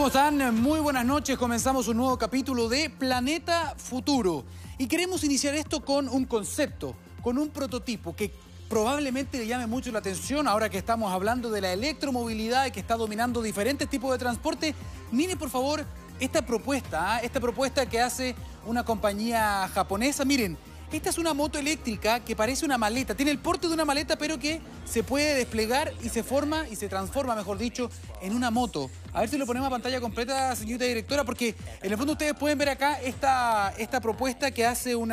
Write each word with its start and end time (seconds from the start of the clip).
¿Cómo 0.00 0.08
están? 0.08 0.62
Muy 0.62 0.80
buenas 0.80 1.04
noches. 1.04 1.36
Comenzamos 1.36 1.86
un 1.86 1.98
nuevo 1.98 2.16
capítulo 2.16 2.70
de 2.70 2.88
Planeta 2.88 3.74
Futuro. 3.76 4.46
Y 4.78 4.86
queremos 4.86 5.24
iniciar 5.24 5.54
esto 5.54 5.84
con 5.84 6.08
un 6.08 6.24
concepto, 6.24 6.96
con 7.20 7.36
un 7.36 7.50
prototipo 7.50 8.16
que 8.16 8.32
probablemente 8.70 9.36
le 9.36 9.46
llame 9.46 9.66
mucho 9.66 9.92
la 9.92 9.98
atención 9.98 10.48
ahora 10.48 10.70
que 10.70 10.78
estamos 10.78 11.12
hablando 11.12 11.50
de 11.50 11.60
la 11.60 11.74
electromovilidad 11.74 12.64
y 12.64 12.70
que 12.70 12.80
está 12.80 12.96
dominando 12.96 13.42
diferentes 13.42 13.90
tipos 13.90 14.10
de 14.12 14.16
transporte. 14.16 14.74
Mire 15.12 15.36
por 15.36 15.50
favor 15.50 15.84
esta 16.18 16.40
propuesta, 16.40 17.16
¿ah? 17.16 17.18
esta 17.18 17.38
propuesta 17.38 17.84
que 17.84 18.00
hace 18.00 18.34
una 18.64 18.82
compañía 18.86 19.68
japonesa. 19.68 20.24
Miren, 20.24 20.56
esta 20.96 21.10
es 21.10 21.18
una 21.18 21.34
moto 21.34 21.58
eléctrica 21.58 22.20
que 22.20 22.34
parece 22.34 22.64
una 22.64 22.76
maleta, 22.76 23.14
tiene 23.14 23.30
el 23.30 23.38
porte 23.38 23.68
de 23.68 23.74
una 23.74 23.84
maleta, 23.84 24.16
pero 24.16 24.38
que 24.38 24.60
se 24.84 25.02
puede 25.02 25.34
desplegar 25.34 25.92
y 26.02 26.08
se 26.08 26.22
forma 26.22 26.68
y 26.68 26.76
se 26.76 26.88
transforma, 26.88 27.36
mejor 27.36 27.58
dicho, 27.58 27.90
en 28.20 28.34
una 28.34 28.50
moto. 28.50 28.90
A 29.12 29.20
ver 29.20 29.28
si 29.28 29.38
lo 29.38 29.46
ponemos 29.46 29.68
a 29.68 29.70
pantalla 29.70 30.00
completa, 30.00 30.54
señorita 30.56 30.84
directora, 30.84 31.24
porque 31.24 31.54
en 31.82 31.92
el 31.92 31.96
fondo 31.96 32.14
ustedes 32.14 32.34
pueden 32.34 32.58
ver 32.58 32.70
acá 32.70 33.00
esta, 33.00 33.72
esta 33.78 34.00
propuesta 34.00 34.50
que 34.50 34.66
hace 34.66 34.96
un 34.96 35.12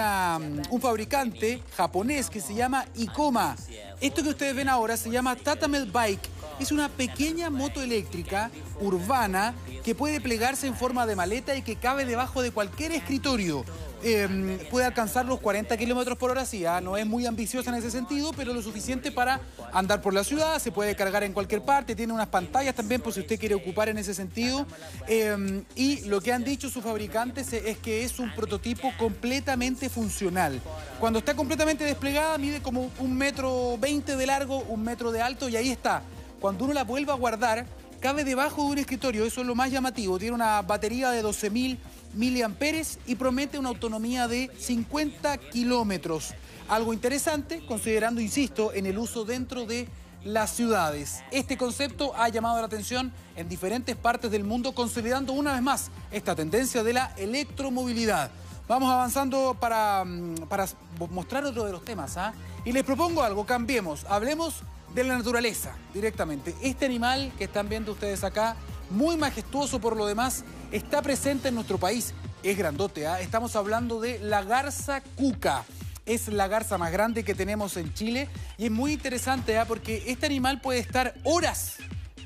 fabricante 0.82 1.62
japonés 1.76 2.30
que 2.30 2.42
se 2.42 2.56
llama 2.56 2.86
Ikoma. 2.96 3.56
Esto 4.02 4.24
que 4.24 4.30
ustedes 4.30 4.56
ven 4.56 4.70
ahora 4.70 4.98
se 4.98 5.10
llama 5.12 5.36
Tatamel 5.36 5.86
Bike. 5.92 6.30
Es 6.60 6.72
una 6.72 6.90
pequeña 6.90 7.52
moto 7.52 7.84
eléctrica 7.84 8.50
urbana 8.82 9.54
que 9.84 9.94
puede 9.94 10.20
plegarse 10.20 10.66
en 10.66 10.76
forma 10.76 11.06
de 11.06 11.16
maleta 11.16 11.56
y 11.56 11.62
que 11.62 11.76
cabe 11.76 12.06
debajo 12.06 12.42
de 12.42 12.52
cualquier 12.52 12.94
escritorio. 12.94 13.64
Em, 14.04 14.60
puede 14.70 14.86
alcanzar 14.86 15.26
los 15.26 15.40
40 15.40 15.76
kilómetros 15.76 16.18
por 16.18 16.30
hora, 16.30 16.46
sí, 16.46 16.66
¿ah? 16.66 16.82
no 16.82 16.98
es 16.98 17.06
muy 17.06 17.26
ambiciosa 17.26 17.72
en 17.72 17.78
ese 17.78 17.90
sentido, 17.90 18.32
pero 18.32 18.54
lo 18.54 18.62
suficiente 18.62 19.12
para 19.12 19.42
andar 19.74 20.02
por 20.02 20.14
la 20.14 20.24
ciudad, 20.24 20.60
se 20.60 20.72
puede 20.72 20.96
cargar 20.96 21.24
en 21.24 21.34
cualquier 21.34 21.64
parte, 21.64 21.96
tiene 21.96 22.14
unas 22.14 22.28
pantallas 22.28 22.76
también 22.76 23.02
por 23.02 23.12
si 23.12 23.22
usted 23.22 23.40
quiere 23.40 23.56
ocupar 23.56 23.90
en 23.90 23.98
ese 23.98 24.14
sentido. 24.14 24.68
Em, 25.08 25.64
y 25.76 26.02
lo 26.02 26.22
que 26.22 26.32
han 26.32 26.44
dicho 26.44 26.70
sus 26.70 26.84
fabricantes 26.84 27.52
es 27.54 27.78
que 27.80 28.04
es 28.04 28.20
un 28.20 28.34
prototipo 28.36 28.92
completamente 28.98 29.90
funcional. 29.90 30.62
Cuando 31.00 31.20
está 31.20 31.36
completamente 31.36 31.84
desplegada, 31.84 32.38
mide 32.38 32.62
como 32.62 32.92
un 33.00 33.18
metro 33.18 33.78
veinte 33.80 34.16
de 34.16 34.26
largo, 34.28 34.60
un 34.60 34.84
metro 34.84 35.12
de 35.12 35.22
alto, 35.22 35.50
y 35.50 35.56
ahí 35.56 35.70
está. 35.72 36.04
Cuando 36.40 36.66
uno 36.66 36.74
la 36.74 36.84
vuelva 36.84 37.14
a 37.14 37.18
guardar, 37.18 37.66
cabe 38.00 38.24
debajo 38.24 38.64
de 38.66 38.72
un 38.72 38.78
escritorio, 38.78 39.26
eso 39.26 39.42
es 39.42 39.48
lo 39.48 39.56
más 39.56 39.72
llamativo, 39.72 40.20
tiene 40.20 40.36
una 40.36 40.62
batería 40.62 41.10
de 41.10 41.24
12.000 41.24 41.78
miliamperes 42.14 43.00
y 43.06 43.16
promete 43.16 43.60
una 43.60 43.70
autonomía 43.70 44.28
de 44.28 44.52
50 44.58 45.38
kilómetros. 45.38 46.34
Algo 46.68 46.94
interesante, 46.94 47.66
considerando, 47.66 48.22
insisto, 48.22 48.74
en 48.74 48.86
el 48.86 48.98
uso 48.98 49.26
dentro 49.26 49.66
de 49.66 49.88
las 50.24 50.52
ciudades. 50.52 51.24
Este 51.32 51.58
concepto 51.58 52.14
ha 52.16 52.30
llamado 52.30 52.60
la 52.60 52.66
atención 52.66 53.14
en 53.36 53.48
diferentes 53.48 53.96
partes 53.96 54.30
del 54.32 54.44
mundo, 54.44 54.74
consolidando 54.74 55.34
una 55.34 55.54
vez 55.54 55.62
más 55.62 55.92
esta 56.12 56.36
tendencia 56.36 56.84
de 56.84 56.94
la 56.94 57.14
electromovilidad. 57.18 58.32
Vamos 58.68 58.92
avanzando 58.92 59.56
para, 59.60 60.04
mm, 60.04 60.48
para 60.50 60.68
mostrar 61.10 61.46
otro 61.46 61.64
de 61.64 61.72
los 61.72 61.86
temas. 61.86 62.18
¿ah? 62.18 62.34
Y 62.66 62.74
les 62.74 62.84
propongo 62.84 63.24
algo, 63.24 63.46
cambiemos, 63.46 64.06
hablemos 64.10 64.56
de 64.94 65.04
la 65.06 65.18
naturaleza 65.18 65.76
directamente. 65.94 66.54
Este 66.62 66.86
animal 66.86 67.32
que 67.38 67.46
están 67.46 67.70
viendo 67.70 67.94
ustedes 67.94 68.24
acá, 68.24 68.58
muy 68.90 69.18
majestuoso 69.18 69.80
por 69.80 69.96
lo 69.96 70.06
demás, 70.06 70.44
está 70.72 71.02
presente 71.02 71.50
en 71.50 71.56
nuestro 71.56 71.78
país. 71.78 72.14
Es 72.44 72.58
grandote, 72.58 73.08
¿ah? 73.08 73.20
estamos 73.20 73.56
hablando 73.56 74.00
de 74.00 74.20
la 74.20 74.44
garza 74.44 75.02
cuca. 75.16 75.66
Es 76.06 76.28
la 76.30 76.48
garza 76.48 76.78
más 76.78 76.92
grande 76.92 77.24
que 77.24 77.36
tenemos 77.36 77.76
en 77.76 77.94
Chile 77.94 78.30
y 78.58 78.66
es 78.66 78.72
muy 78.72 78.94
interesante 78.94 79.58
¿ah? 79.58 79.66
porque 79.66 80.04
este 80.08 80.26
animal 80.26 80.62
puede 80.62 80.80
estar 80.80 81.14
horas 81.24 81.78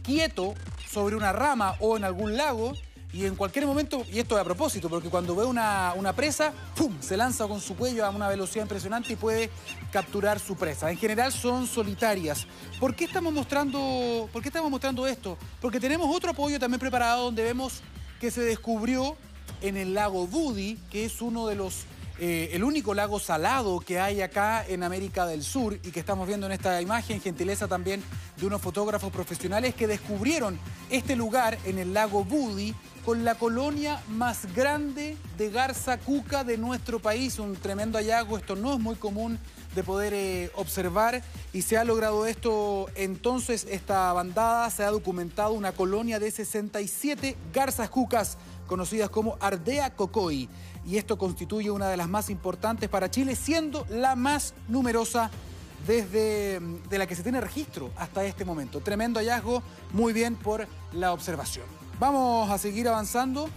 quieto 0.04 0.54
sobre 0.88 1.16
una 1.16 1.32
rama 1.32 1.76
o 1.80 1.98
en 1.98 2.04
algún 2.04 2.38
lago 2.38 2.74
y 3.14 3.26
en 3.26 3.36
cualquier 3.36 3.66
momento, 3.66 4.06
y 4.12 4.20
esto 4.20 4.36
es 4.36 4.42
a 4.42 4.44
propósito, 4.46 4.90
porque 4.90 5.10
cuando 5.10 5.36
ve 5.36 5.46
una, 5.46 5.94
una, 5.96 6.14
presa, 6.14 6.54
¡pum! 6.76 6.96
se 7.02 7.18
lanza 7.18 7.48
con 7.48 7.60
su 7.60 7.76
cuello 7.76 8.06
a 8.06 8.10
una 8.10 8.30
velocidad 8.30 8.64
impresionante 8.64 9.14
y 9.14 9.16
puede 9.18 9.50
capturar 9.92 10.40
su 10.40 10.56
presa. 10.56 10.90
En 10.90 10.98
general 10.98 11.32
son 11.32 11.68
solitarias. 11.68 12.48
¿Por 12.80 12.96
qué 12.96 13.06
estamos 13.06 13.34
mostrando, 13.34 14.30
por 14.32 14.42
qué 14.42 14.48
estamos 14.48 14.72
mostrando 14.72 15.06
esto? 15.08 15.38
Porque 15.60 15.80
tenemos 15.80 16.16
otro 16.16 16.32
apoyo 16.32 16.58
también 16.58 16.80
preparado 16.80 17.26
donde 17.26 17.44
vemos 17.44 17.82
que 18.20 18.32
se 18.32 18.42
descubrió 18.42 19.18
en 19.62 19.76
el 19.76 19.94
lago 19.94 20.26
Budi, 20.26 20.80
que 20.90 21.06
es 21.06 21.22
uno 21.22 21.48
de 21.48 21.56
los 21.56 21.86
eh, 22.20 22.50
el 22.54 22.64
único 22.64 22.94
lago 22.94 23.20
salado 23.20 23.80
que 23.80 24.00
hay 24.00 24.22
acá 24.22 24.66
en 24.68 24.84
América 24.84 25.26
del 25.26 25.44
Sur 25.44 25.74
y 25.74 25.92
que 25.92 26.00
estamos 26.00 26.28
viendo 26.28 26.46
en 26.46 26.52
esta 26.52 26.82
imagen, 26.82 27.22
gentileza 27.22 27.68
también 27.68 28.04
de 28.38 28.46
unos 28.46 28.62
fotógrafos 28.62 29.12
profesionales 29.12 29.74
que 29.76 29.88
descubrieron 29.88 30.60
este 30.90 31.16
lugar 31.16 31.58
en 31.66 31.80
el 31.80 31.94
lago 31.94 32.24
Budi 32.24 32.76
con 33.06 33.26
la 33.26 33.36
colonia 33.36 34.02
más 34.10 34.54
grande 34.54 35.18
de 35.38 35.50
garza 35.50 35.98
cuca 35.98 36.44
de 36.44 36.58
nuestro 36.58 37.00
país. 37.00 37.40
Un 37.40 37.56
tremendo 37.56 37.98
hallazgo, 37.98 38.38
esto 38.38 38.56
no 38.56 38.74
es 38.74 38.80
muy 38.80 38.96
común 38.96 39.40
de 39.76 39.84
poder 39.84 40.14
eh, 40.14 40.52
observar 40.56 41.24
y 41.54 41.62
se 41.62 41.78
ha 41.78 41.84
logrado 41.84 42.26
esto 42.26 42.88
entonces, 42.96 43.66
esta 43.70 44.12
bandada 44.14 44.70
se 44.70 44.84
ha 44.84 44.92
documentado 44.92 45.54
una 45.54 45.72
colonia 45.72 46.20
de 46.20 46.30
67 46.30 47.38
garzas 47.54 47.90
cucas 47.90 48.38
conocidas 48.68 49.10
como 49.10 49.38
Ardea 49.40 49.96
Cocoy 49.96 50.50
y 50.86 50.98
esto 50.98 51.18
constituye 51.18 51.72
una 51.72 51.90
de 51.90 51.98
las 51.98 52.10
más 52.10 52.30
importantes 52.30 52.90
para 52.90 53.12
Chile 53.12 53.36
siendo 53.36 53.86
la 53.90 54.16
más 54.16 54.54
numerosa 54.68 55.30
desde 55.86 56.60
mm, 56.60 56.90
de 56.90 56.98
la 56.98 57.08
que 57.08 57.16
se 57.16 57.24
tiene 57.24 57.42
registro 57.42 57.92
hasta 57.98 58.24
este 58.26 58.46
momento. 58.46 58.80
Tremendo 58.80 59.20
hallazgo, 59.20 59.64
muy 59.94 60.14
bien 60.14 60.36
por 60.36 60.68
la 60.94 61.14
observación. 61.14 61.66
Vamos 62.00 62.50
a 62.50 62.58
seguir 62.58 62.88
avanzando 62.88 63.50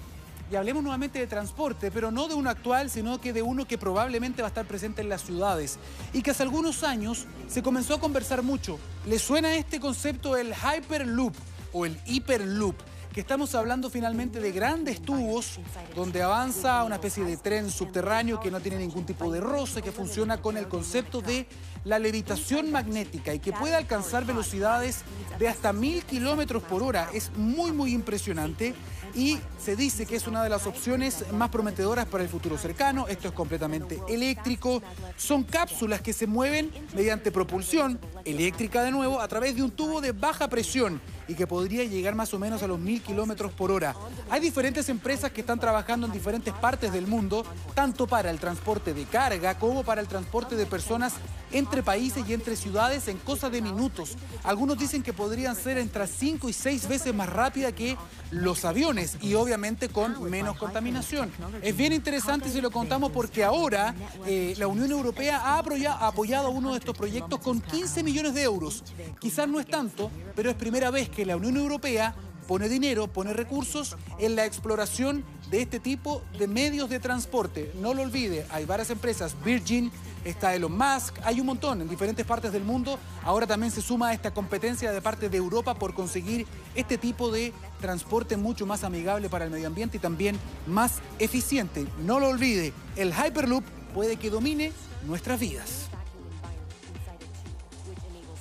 y 0.50 0.56
hablemos 0.56 0.82
nuevamente 0.82 1.18
de 1.18 1.26
transporte, 1.26 1.90
pero 1.90 2.10
no 2.10 2.28
de 2.28 2.34
uno 2.34 2.50
actual, 2.50 2.90
sino 2.90 3.20
que 3.20 3.32
de 3.32 3.42
uno 3.42 3.66
que 3.66 3.78
probablemente 3.78 4.42
va 4.42 4.48
a 4.48 4.50
estar 4.50 4.66
presente 4.66 5.00
en 5.00 5.08
las 5.08 5.22
ciudades 5.22 5.78
y 6.12 6.22
que 6.22 6.32
hace 6.32 6.42
algunos 6.42 6.84
años 6.84 7.26
se 7.48 7.62
comenzó 7.62 7.94
a 7.94 8.00
conversar 8.00 8.42
mucho. 8.42 8.78
¿Le 9.06 9.18
suena 9.18 9.54
este 9.54 9.80
concepto 9.80 10.36
el 10.36 10.52
Hyperloop 10.54 11.34
o 11.72 11.86
el 11.86 11.98
Hyperloop? 12.04 12.76
Que 13.14 13.20
estamos 13.20 13.54
hablando 13.54 13.90
finalmente 13.90 14.40
de 14.40 14.50
grandes 14.50 15.00
tubos 15.00 15.60
donde 15.94 16.20
avanza 16.20 16.82
una 16.82 16.96
especie 16.96 17.22
de 17.22 17.36
tren 17.36 17.70
subterráneo 17.70 18.40
que 18.40 18.50
no 18.50 18.58
tiene 18.58 18.78
ningún 18.78 19.06
tipo 19.06 19.30
de 19.30 19.40
roce, 19.40 19.82
que 19.82 19.92
funciona 19.92 20.42
con 20.42 20.56
el 20.56 20.66
concepto 20.66 21.22
de 21.22 21.46
la 21.84 22.00
levitación 22.00 22.72
magnética 22.72 23.32
y 23.32 23.38
que 23.38 23.52
puede 23.52 23.76
alcanzar 23.76 24.24
velocidades 24.24 25.02
de 25.38 25.46
hasta 25.46 25.72
mil 25.72 26.02
kilómetros 26.02 26.64
por 26.64 26.82
hora. 26.82 27.08
Es 27.14 27.30
muy, 27.36 27.70
muy 27.70 27.92
impresionante 27.92 28.74
y 29.14 29.38
se 29.62 29.76
dice 29.76 30.06
que 30.06 30.16
es 30.16 30.26
una 30.26 30.42
de 30.42 30.50
las 30.50 30.66
opciones 30.66 31.24
más 31.32 31.50
prometedoras 31.50 32.06
para 32.06 32.24
el 32.24 32.28
futuro 32.28 32.58
cercano. 32.58 33.06
Esto 33.06 33.28
es 33.28 33.34
completamente 33.34 34.00
eléctrico. 34.08 34.82
Son 35.16 35.44
cápsulas 35.44 36.00
que 36.00 36.12
se 36.12 36.26
mueven 36.26 36.72
mediante 36.96 37.30
propulsión 37.30 38.00
eléctrica 38.24 38.82
de 38.82 38.90
nuevo 38.90 39.20
a 39.20 39.28
través 39.28 39.54
de 39.54 39.62
un 39.62 39.70
tubo 39.70 40.00
de 40.00 40.10
baja 40.10 40.48
presión 40.48 41.00
y 41.28 41.34
que 41.34 41.46
podría 41.46 41.84
llegar 41.84 42.14
más 42.14 42.34
o 42.34 42.38
menos 42.38 42.62
a 42.62 42.66
los 42.66 42.78
mil 42.78 43.02
kilómetros 43.02 43.52
por 43.52 43.70
hora. 43.70 43.94
Hay 44.30 44.40
diferentes 44.40 44.88
empresas 44.88 45.30
que 45.32 45.40
están 45.40 45.60
trabajando 45.60 46.06
en 46.06 46.12
diferentes 46.12 46.52
partes 46.54 46.92
del 46.92 47.06
mundo, 47.06 47.44
tanto 47.74 48.06
para 48.06 48.30
el 48.30 48.38
transporte 48.38 48.94
de 48.94 49.04
carga 49.04 49.58
como 49.58 49.82
para 49.84 50.00
el 50.00 50.08
transporte 50.08 50.56
de 50.56 50.66
personas 50.66 51.14
entre 51.54 51.84
países 51.84 52.24
y 52.28 52.34
entre 52.34 52.56
ciudades 52.56 53.06
en 53.08 53.16
cosa 53.18 53.48
de 53.48 53.62
minutos. 53.62 54.16
Algunos 54.42 54.76
dicen 54.76 55.02
que 55.02 55.12
podrían 55.12 55.54
ser 55.54 55.78
entre 55.78 56.06
5 56.06 56.48
y 56.48 56.52
6 56.52 56.88
veces 56.88 57.14
más 57.14 57.28
rápida 57.28 57.72
que 57.72 57.96
los 58.32 58.64
aviones 58.64 59.16
y 59.22 59.34
obviamente 59.34 59.88
con 59.88 60.20
menos 60.28 60.56
contaminación. 60.58 61.30
Es 61.62 61.76
bien 61.76 61.92
interesante 61.92 62.50
si 62.50 62.60
lo 62.60 62.72
contamos 62.72 63.12
porque 63.12 63.44
ahora 63.44 63.94
eh, 64.26 64.54
la 64.58 64.66
Unión 64.66 64.90
Europea 64.90 65.40
ha 65.40 65.58
apoyado 65.58 66.50
uno 66.50 66.72
de 66.72 66.78
estos 66.78 66.96
proyectos 66.96 67.38
con 67.38 67.60
15 67.60 68.02
millones 68.02 68.34
de 68.34 68.42
euros. 68.42 68.82
Quizás 69.20 69.48
no 69.48 69.60
es 69.60 69.66
tanto, 69.66 70.10
pero 70.34 70.50
es 70.50 70.56
primera 70.56 70.90
vez 70.90 71.08
que 71.08 71.24
la 71.24 71.36
Unión 71.36 71.56
Europea 71.56 72.16
pone 72.48 72.68
dinero, 72.68 73.06
pone 73.08 73.32
recursos 73.32 73.96
en 74.18 74.36
la 74.36 74.44
exploración 74.44 75.24
de 75.50 75.62
este 75.62 75.80
tipo 75.80 76.22
de 76.38 76.48
medios 76.48 76.88
de 76.88 77.00
transporte. 77.00 77.72
No 77.80 77.94
lo 77.94 78.02
olvide, 78.02 78.46
hay 78.50 78.64
varias 78.64 78.90
empresas, 78.90 79.36
Virgin, 79.44 79.90
está 80.24 80.54
Elon 80.54 80.76
Musk, 80.76 81.18
hay 81.22 81.40
un 81.40 81.46
montón 81.46 81.82
en 81.82 81.88
diferentes 81.88 82.24
partes 82.24 82.52
del 82.52 82.64
mundo. 82.64 82.98
Ahora 83.22 83.46
también 83.46 83.70
se 83.70 83.82
suma 83.82 84.12
esta 84.12 84.32
competencia 84.32 84.90
de 84.92 85.02
parte 85.02 85.28
de 85.28 85.36
Europa 85.36 85.74
por 85.74 85.94
conseguir 85.94 86.46
este 86.74 86.98
tipo 86.98 87.30
de 87.30 87.52
transporte 87.80 88.36
mucho 88.36 88.66
más 88.66 88.84
amigable 88.84 89.28
para 89.28 89.44
el 89.44 89.50
medio 89.50 89.66
ambiente 89.66 89.98
y 89.98 90.00
también 90.00 90.38
más 90.66 91.00
eficiente. 91.18 91.86
No 92.04 92.20
lo 92.20 92.28
olvide, 92.28 92.72
el 92.96 93.12
Hyperloop 93.12 93.64
puede 93.94 94.16
que 94.16 94.30
domine 94.30 94.72
nuestras 95.06 95.38
vidas. 95.38 95.88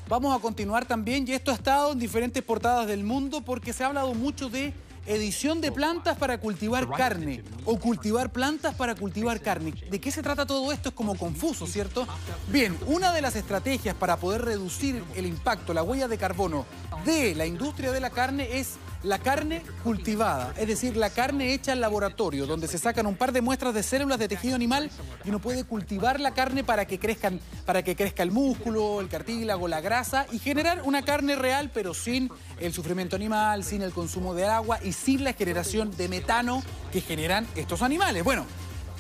Vamos 0.09 0.35
a 0.37 0.39
continuar 0.39 0.85
también, 0.85 1.25
y 1.27 1.31
esto 1.31 1.49
ha 1.49 1.55
estado 1.55 1.93
en 1.93 1.99
diferentes 1.99 2.43
portadas 2.43 2.87
del 2.87 3.03
mundo 3.03 3.41
porque 3.41 3.73
se 3.73 3.83
ha 3.83 3.87
hablado 3.87 4.13
mucho 4.13 4.49
de 4.49 4.73
edición 5.05 5.61
de 5.61 5.71
plantas 5.71 6.17
para 6.17 6.39
cultivar 6.39 6.89
carne 6.89 7.43
o 7.65 7.77
cultivar 7.77 8.31
plantas 8.31 8.75
para 8.75 8.95
cultivar 8.95 9.41
carne. 9.41 9.73
¿De 9.89 9.99
qué 9.99 10.11
se 10.11 10.21
trata 10.21 10.45
todo 10.45 10.71
esto? 10.71 10.89
Es 10.89 10.95
como 10.95 11.15
confuso, 11.15 11.67
¿cierto? 11.67 12.07
Bien, 12.47 12.77
una 12.85 13.11
de 13.11 13.21
las 13.21 13.35
estrategias 13.35 13.95
para 13.95 14.17
poder 14.17 14.43
reducir 14.43 15.03
el 15.15 15.25
impacto, 15.25 15.73
la 15.73 15.83
huella 15.83 16.07
de 16.07 16.17
carbono 16.17 16.65
de 17.05 17.35
la 17.35 17.45
industria 17.45 17.91
de 17.91 17.99
la 17.99 18.09
carne 18.09 18.59
es 18.59 18.77
la 19.03 19.19
carne 19.19 19.61
cultivada, 19.83 20.53
es 20.57 20.67
decir, 20.67 20.95
la 20.95 21.09
carne 21.09 21.53
hecha 21.53 21.73
en 21.73 21.81
laboratorio, 21.81 22.45
donde 22.45 22.67
se 22.67 22.77
sacan 22.77 23.05
un 23.05 23.15
par 23.15 23.33
de 23.33 23.41
muestras 23.41 23.73
de 23.73 23.83
células 23.83 24.17
de 24.17 24.27
tejido 24.27 24.55
animal 24.55 24.89
y 25.25 25.29
uno 25.29 25.39
puede 25.39 25.65
cultivar 25.65 26.19
la 26.19 26.33
carne 26.33 26.63
para 26.63 26.85
que 26.85 26.99
crezcan, 26.99 27.39
para 27.65 27.83
que 27.83 27.95
crezca 27.95 28.23
el 28.23 28.31
músculo, 28.31 29.01
el 29.01 29.09
cartílago, 29.09 29.67
la 29.67 29.81
grasa 29.81 30.25
y 30.31 30.39
generar 30.39 30.81
una 30.85 31.03
carne 31.03 31.35
real, 31.35 31.69
pero 31.73 31.93
sin 31.93 32.29
el 32.59 32.73
sufrimiento 32.73 33.15
animal, 33.15 33.63
sin 33.63 33.81
el 33.81 33.91
consumo 33.91 34.33
de 34.33 34.45
agua 34.45 34.79
y 34.81 34.93
sin 34.93 35.23
la 35.23 35.33
generación 35.33 35.95
de 35.95 36.07
metano 36.07 36.63
que 36.91 37.01
generan 37.01 37.45
estos 37.55 37.81
animales. 37.81 38.23
Bueno, 38.23 38.45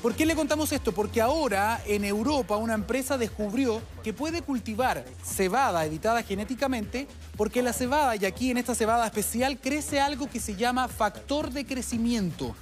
¿Por 0.03 0.15
qué 0.15 0.25
le 0.25 0.35
contamos 0.35 0.73
esto? 0.73 0.91
Porque 0.91 1.21
ahora 1.21 1.81
en 1.85 2.03
Europa 2.03 2.57
una 2.57 2.73
empresa 2.73 3.17
descubrió 3.17 3.81
que 4.03 4.11
puede 4.11 4.41
cultivar 4.41 5.05
cebada 5.23 5.85
editada 5.85 6.21
genéticamente 6.23 7.07
porque 7.37 7.61
la 7.61 7.71
cebada, 7.71 8.13
y 8.17 8.25
aquí 8.25 8.51
en 8.51 8.57
esta 8.57 8.75
cebada 8.75 9.05
especial, 9.05 9.57
crece 9.57 10.01
algo 10.01 10.29
que 10.29 10.41
se 10.41 10.57
llama 10.57 10.89
factor 10.89 11.51
de 11.51 11.65
crecimiento. 11.65 12.53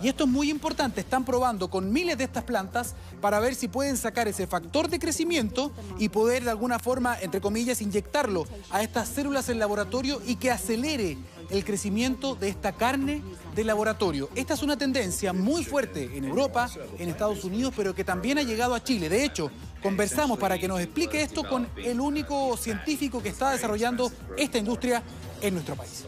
Y 0.00 0.08
esto 0.08 0.24
es 0.24 0.30
muy 0.30 0.48
importante, 0.48 1.00
están 1.00 1.24
probando 1.24 1.68
con 1.70 1.92
miles 1.92 2.16
de 2.18 2.24
estas 2.24 2.44
plantas 2.44 2.94
para 3.20 3.40
ver 3.40 3.56
si 3.56 3.66
pueden 3.66 3.96
sacar 3.96 4.28
ese 4.28 4.46
factor 4.46 4.88
de 4.88 5.00
crecimiento 5.00 5.72
y 5.98 6.08
poder 6.08 6.44
de 6.44 6.50
alguna 6.50 6.78
forma, 6.78 7.18
entre 7.20 7.40
comillas, 7.40 7.82
inyectarlo 7.82 8.46
a 8.70 8.82
estas 8.82 9.08
células 9.08 9.48
en 9.48 9.58
laboratorio 9.58 10.22
y 10.24 10.36
que 10.36 10.52
acelere 10.52 11.18
el 11.50 11.64
crecimiento 11.64 12.36
de 12.36 12.48
esta 12.48 12.72
carne 12.72 13.22
de 13.56 13.64
laboratorio. 13.64 14.28
Esta 14.36 14.54
es 14.54 14.62
una 14.62 14.76
tendencia 14.76 15.32
muy 15.32 15.64
fuerte 15.64 16.16
en 16.16 16.24
Europa, 16.24 16.70
en 16.98 17.08
Estados 17.08 17.42
Unidos, 17.42 17.74
pero 17.76 17.94
que 17.94 18.04
también 18.04 18.38
ha 18.38 18.42
llegado 18.42 18.74
a 18.74 18.84
Chile. 18.84 19.08
De 19.08 19.24
hecho, 19.24 19.50
conversamos 19.82 20.38
para 20.38 20.58
que 20.58 20.68
nos 20.68 20.80
explique 20.80 21.22
esto 21.22 21.42
con 21.42 21.68
el 21.76 22.00
único 22.00 22.56
científico 22.56 23.20
que 23.20 23.30
está 23.30 23.50
desarrollando 23.50 24.12
esta 24.36 24.58
industria 24.58 25.02
en 25.40 25.54
nuestro 25.54 25.74
país 25.74 26.04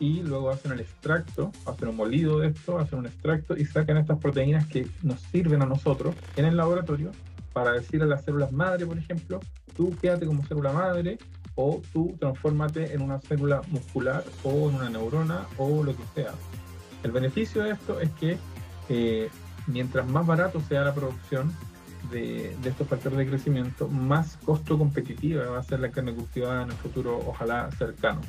y 0.00 0.22
luego 0.22 0.50
hacen 0.50 0.72
el 0.72 0.80
extracto, 0.80 1.52
hacen 1.66 1.88
un 1.88 1.96
molido 1.96 2.38
de 2.38 2.48
esto, 2.48 2.78
hacen 2.78 3.00
un 3.00 3.06
extracto 3.06 3.56
y 3.56 3.64
sacan 3.64 3.96
estas 3.96 4.18
proteínas 4.18 4.66
que 4.66 4.86
nos 5.02 5.20
sirven 5.20 5.62
a 5.62 5.66
nosotros 5.66 6.14
en 6.36 6.44
el 6.44 6.56
laboratorio 6.56 7.12
para 7.52 7.72
decir 7.72 8.02
a 8.02 8.06
las 8.06 8.24
células 8.24 8.52
madre, 8.52 8.86
por 8.86 8.98
ejemplo, 8.98 9.40
tú 9.76 9.96
quédate 10.00 10.26
como 10.26 10.44
célula 10.44 10.72
madre 10.72 11.18
o 11.54 11.82
tú 11.92 12.16
transfórmate 12.20 12.94
en 12.94 13.02
una 13.02 13.18
célula 13.18 13.62
muscular 13.68 14.24
o 14.44 14.68
en 14.68 14.76
una 14.76 14.90
neurona 14.90 15.46
o 15.56 15.82
lo 15.82 15.96
que 15.96 16.04
sea. 16.14 16.32
El 17.02 17.10
beneficio 17.10 17.64
de 17.64 17.72
esto 17.72 18.00
es 18.00 18.10
que 18.12 18.38
eh, 18.88 19.28
mientras 19.66 20.06
más 20.06 20.26
barato 20.26 20.60
sea 20.60 20.82
la 20.82 20.94
producción 20.94 21.52
de, 22.12 22.56
estos 22.64 22.86
factores 22.86 23.18
de 23.18 23.26
crecimiento, 23.26 23.88
más 23.88 24.38
costo 24.44 24.78
competitiva 24.78 25.44
va 25.46 25.58
a 25.58 25.62
ser 25.62 25.80
la 25.80 25.90
carne 25.90 26.14
cultivada 26.14 26.62
en 26.62 26.70
el 26.70 26.76
futuro, 26.76 27.20
ojalá 27.26 27.70
cercano. 27.72 28.20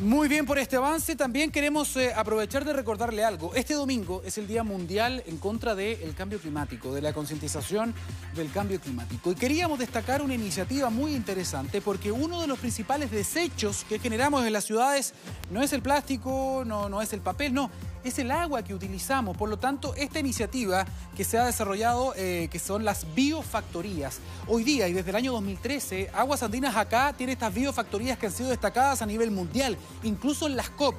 Muy 0.00 0.28
bien 0.28 0.46
por 0.46 0.58
este 0.58 0.76
avance. 0.76 1.14
También 1.14 1.50
queremos 1.50 1.94
eh, 1.96 2.14
aprovechar 2.14 2.64
de 2.64 2.72
recordarle 2.72 3.22
algo. 3.22 3.54
Este 3.54 3.74
domingo 3.74 4.22
es 4.24 4.38
el 4.38 4.46
Día 4.46 4.62
Mundial 4.62 5.22
en 5.26 5.36
contra 5.36 5.74
del 5.74 6.14
cambio 6.14 6.38
climático, 6.38 6.94
de 6.94 7.02
la 7.02 7.12
concientización 7.12 7.92
del 8.34 8.50
cambio 8.50 8.80
climático. 8.80 9.30
Y 9.30 9.34
queríamos 9.34 9.78
destacar 9.78 10.22
una 10.22 10.32
iniciativa 10.32 10.88
muy 10.88 11.14
interesante 11.14 11.82
porque 11.82 12.10
uno 12.10 12.40
de 12.40 12.46
los 12.46 12.58
principales 12.58 13.10
desechos 13.10 13.84
que 13.90 13.98
generamos 13.98 14.46
en 14.46 14.54
las 14.54 14.64
ciudades 14.64 15.12
no 15.50 15.62
es 15.62 15.74
el 15.74 15.82
plástico, 15.82 16.62
no, 16.66 16.88
no 16.88 17.02
es 17.02 17.12
el 17.12 17.20
papel, 17.20 17.52
no, 17.52 17.70
es 18.04 18.18
el 18.18 18.30
agua 18.30 18.62
que 18.62 18.74
utilizamos. 18.74 19.36
Por 19.36 19.48
lo 19.48 19.58
tanto, 19.58 19.94
esta 19.94 20.18
iniciativa 20.18 20.86
que 21.16 21.24
se 21.24 21.38
ha 21.38 21.44
desarrollado, 21.44 22.14
eh, 22.16 22.48
que 22.50 22.58
son 22.58 22.84
las 22.84 23.06
biofactorías. 23.14 24.18
Hoy 24.46 24.64
día 24.64 24.88
y 24.88 24.92
desde 24.92 25.10
el 25.10 25.16
año 25.16 25.32
2013, 25.32 26.10
Aguas 26.14 26.42
Andinas 26.42 26.76
acá 26.76 27.14
tiene 27.16 27.32
estas 27.32 27.52
biofactorías 27.54 28.18
que 28.18 28.26
han 28.26 28.32
sido 28.32 28.50
destacadas 28.50 29.02
a 29.02 29.06
nivel 29.06 29.30
mundial, 29.30 29.76
incluso 30.02 30.46
en 30.46 30.56
las 30.56 30.70
COP. 30.70 30.94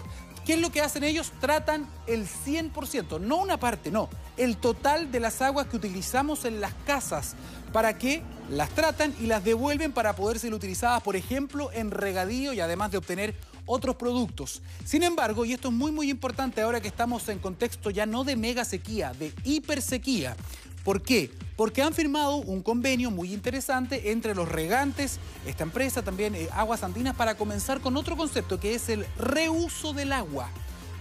¿Qué 0.45 0.53
es 0.53 0.59
lo 0.59 0.71
que 0.71 0.81
hacen 0.81 1.03
ellos? 1.03 1.31
Tratan 1.39 1.87
el 2.07 2.27
100%, 2.27 3.19
no 3.21 3.37
una 3.37 3.57
parte, 3.57 3.91
no, 3.91 4.09
el 4.37 4.57
total 4.57 5.11
de 5.11 5.19
las 5.19 5.39
aguas 5.41 5.67
que 5.67 5.77
utilizamos 5.77 6.45
en 6.45 6.61
las 6.61 6.73
casas. 6.85 7.35
¿Para 7.71 7.97
que 7.97 8.21
Las 8.49 8.69
tratan 8.71 9.15
y 9.21 9.27
las 9.27 9.45
devuelven 9.45 9.93
para 9.93 10.13
poder 10.13 10.37
ser 10.37 10.53
utilizadas, 10.53 11.01
por 11.03 11.15
ejemplo, 11.15 11.71
en 11.71 11.89
regadío 11.89 12.51
y 12.51 12.59
además 12.59 12.91
de 12.91 12.97
obtener 12.97 13.33
otros 13.71 13.95
productos. 13.95 14.61
Sin 14.85 15.03
embargo, 15.03 15.45
y 15.45 15.53
esto 15.53 15.69
es 15.69 15.73
muy 15.73 15.91
muy 15.91 16.09
importante 16.09 16.61
ahora 16.61 16.81
que 16.81 16.87
estamos 16.87 17.27
en 17.29 17.39
contexto 17.39 17.89
ya 17.89 18.05
no 18.05 18.23
de 18.23 18.35
mega 18.35 18.65
sequía, 18.65 19.13
de 19.13 19.33
hiper 19.43 19.81
sequía. 19.81 20.35
¿Por 20.83 21.03
qué? 21.03 21.31
Porque 21.55 21.83
han 21.83 21.93
firmado 21.93 22.37
un 22.37 22.63
convenio 22.63 23.11
muy 23.11 23.33
interesante 23.33 24.11
entre 24.11 24.33
los 24.33 24.49
regantes, 24.49 25.19
esta 25.45 25.63
empresa 25.63 26.01
también 26.01 26.33
eh, 26.33 26.49
Aguas 26.53 26.83
Andinas, 26.83 27.15
para 27.15 27.35
comenzar 27.35 27.81
con 27.81 27.97
otro 27.97 28.17
concepto 28.17 28.59
que 28.59 28.73
es 28.73 28.89
el 28.89 29.05
reuso 29.17 29.93
del 29.93 30.11
agua. 30.11 30.49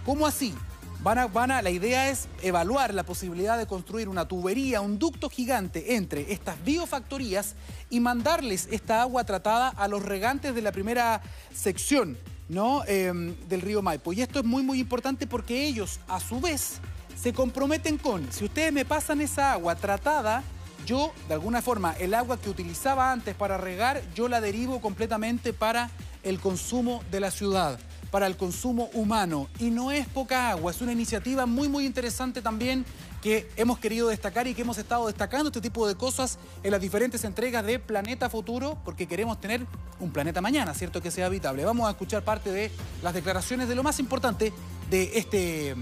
¿Cómo 0.05 0.27
así? 0.27 0.55
Van 1.03 1.17
a, 1.17 1.27
van 1.29 1.51
a, 1.51 1.63
la 1.63 1.71
idea 1.71 2.11
es 2.11 2.29
evaluar 2.43 2.93
la 2.93 3.05
posibilidad 3.05 3.57
de 3.57 3.67
construir 3.67 4.07
una 4.11 4.29
tubería, 4.29 4.83
un 4.83 4.99
ducto 4.99 5.31
gigante 5.31 5.95
entre 5.97 6.31
estas 6.31 6.63
biofactorías 6.63 7.55
y 7.89 8.01
mandarles 8.01 8.69
esta 8.71 9.01
agua 9.01 9.25
tratada 9.25 9.69
a 9.69 9.89
los 9.89 10.05
regantes 10.05 10.55
de 10.55 10.61
la 10.61 10.73
primera 10.73 11.23
sección 11.55 12.19
¿no? 12.51 12.83
Em, 12.87 13.35
del 13.49 13.63
río 13.63 13.81
Maipo. 13.81 14.13
Y 14.13 14.21
esto 14.21 14.41
es 14.41 14.45
muy, 14.45 14.63
muy 14.63 14.81
importante 14.81 15.27
porque 15.27 15.67
ellos, 15.67 16.01
a 16.09 16.21
su 16.21 16.41
vez, 16.41 16.81
se 17.21 17.33
comprometen 17.33 17.97
con, 17.97 18.31
si 18.33 18.45
ustedes 18.45 18.73
me 18.73 18.85
pasan 18.85 19.21
esa 19.21 19.53
agua 19.53 19.77
tratada, 19.77 20.43
yo, 20.85 21.13
de 21.29 21.35
alguna 21.35 21.63
forma, 21.63 21.93
el 21.93 22.13
agua 22.15 22.41
que 22.41 22.51
utilizaba 22.51 23.13
antes 23.13 23.35
para 23.35 23.57
regar, 23.57 24.03
yo 24.15 24.29
la 24.29 24.41
derivo 24.41 24.81
completamente 24.81 25.53
para 25.53 25.91
el 26.23 26.41
consumo 26.41 27.05
de 27.11 27.21
la 27.21 27.31
ciudad, 27.31 27.79
para 28.11 28.27
el 28.27 28.37
consumo 28.37 28.91
humano. 28.95 29.49
Y 29.61 29.71
no 29.71 29.93
es 29.93 30.09
poca 30.09 30.51
agua, 30.51 30.73
es 30.73 30.81
una 30.81 30.93
iniciativa 30.93 31.47
muy, 31.47 31.69
muy 31.69 31.87
interesante 31.87 32.43
también 32.43 32.85
que 33.23 33.49
hemos 33.57 33.79
querido 33.79 34.09
destacar 34.09 34.47
y 34.47 34.55
que 34.55 34.63
hemos 34.63 34.79
estado 34.79 35.07
destacando 35.07 35.49
este 35.49 35.61
tipo 35.61 35.87
de 35.87 35.95
cosas 35.95 36.39
en 36.63 36.71
las 36.71 36.81
diferentes 36.81 37.25
entregas 37.25 37.65
de 37.65 37.79
Planeta 37.79 38.31
Futuro, 38.31 38.79
porque 38.85 39.07
queremos 39.07 39.41
tener 39.41 39.67
un 39.99 40.11
planeta 40.11 40.41
mañana, 40.41 40.75
¿cierto? 40.75 41.03
Que 41.03 41.11
sea 41.11 41.27
habitable. 41.27 41.65
Vamos 41.65 41.87
a 41.87 41.91
escuchar 41.91 42.23
parte 42.23 42.51
de 42.51 42.71
las 43.03 43.13
declaraciones 43.13 43.69
de 43.69 43.75
lo 43.75 43.83
más 43.83 43.99
importante 44.01 44.53
de 44.89 45.19
este, 45.19 45.75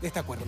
de 0.00 0.06
este 0.06 0.18
acuerdo. 0.18 0.44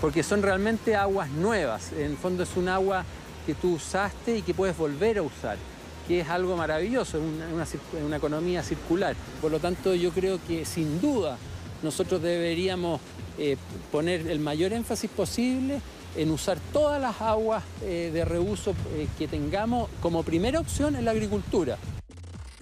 Porque 0.00 0.22
son 0.22 0.42
realmente 0.42 0.94
aguas 0.94 1.28
nuevas. 1.30 1.92
En 1.92 2.12
el 2.12 2.16
fondo 2.16 2.44
es 2.44 2.56
un 2.56 2.68
agua 2.68 3.04
que 3.46 3.54
tú 3.54 3.74
usaste 3.74 4.38
y 4.38 4.42
que 4.42 4.54
puedes 4.54 4.76
volver 4.76 5.18
a 5.18 5.22
usar 5.22 5.58
que 6.06 6.20
es 6.20 6.28
algo 6.30 6.56
maravilloso, 6.56 7.20
una, 7.20 7.66
una 8.02 8.16
economía 8.16 8.62
circular. 8.62 9.14
Por 9.42 9.52
lo 9.52 9.60
tanto, 9.60 9.94
yo 9.94 10.10
creo 10.10 10.40
que 10.48 10.64
sin 10.64 11.02
duda 11.02 11.36
nosotros 11.82 12.22
deberíamos 12.22 13.00
eh, 13.38 13.56
poner 13.92 14.26
el 14.28 14.40
mayor 14.40 14.72
énfasis 14.72 15.10
posible 15.10 15.80
en 16.16 16.30
usar 16.30 16.58
todas 16.72 17.00
las 17.00 17.20
aguas 17.20 17.62
eh, 17.82 18.10
de 18.12 18.24
reuso 18.24 18.74
eh, 18.94 19.06
que 19.16 19.28
tengamos 19.28 19.88
como 20.00 20.22
primera 20.22 20.60
opción 20.60 20.96
en 20.96 21.04
la 21.04 21.12
agricultura. 21.12 21.78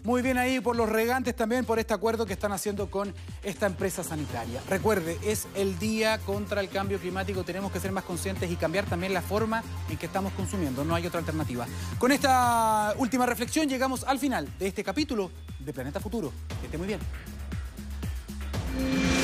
Muy 0.04 0.22
bien 0.22 0.38
ahí 0.38 0.60
por 0.60 0.76
los 0.76 0.88
regantes 0.88 1.34
también 1.34 1.64
por 1.64 1.80
este 1.80 1.92
acuerdo 1.92 2.26
que 2.26 2.32
están 2.32 2.52
haciendo 2.52 2.88
con 2.88 3.12
esta 3.42 3.66
empresa 3.66 4.04
sanitaria. 4.04 4.60
Recuerde, 4.68 5.18
es 5.24 5.48
el 5.56 5.80
día 5.80 6.18
contra 6.18 6.60
el 6.60 6.68
cambio 6.68 7.00
climático, 7.00 7.42
tenemos 7.42 7.72
que 7.72 7.80
ser 7.80 7.90
más 7.90 8.04
conscientes 8.04 8.48
y 8.48 8.54
cambiar 8.54 8.84
también 8.84 9.12
la 9.12 9.20
forma 9.20 9.64
en 9.90 9.96
que 9.96 10.06
estamos 10.06 10.32
consumiendo, 10.34 10.84
no 10.84 10.94
hay 10.94 11.06
otra 11.08 11.18
alternativa. 11.18 11.66
Con 11.98 12.12
esta 12.12 12.94
última 12.98 13.26
reflexión 13.26 13.68
llegamos 13.68 14.04
al 14.04 14.20
final 14.20 14.48
de 14.60 14.68
este 14.68 14.84
capítulo 14.84 15.32
de 15.58 15.72
Planeta 15.72 15.98
Futuro. 15.98 16.32
Que 16.60 16.66
esté 16.66 16.78
muy 16.78 16.86
bien. 16.86 17.00
Yeah. 18.78 19.15